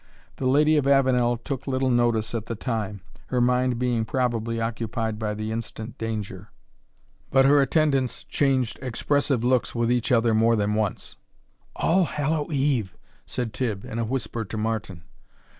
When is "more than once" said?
10.33-11.17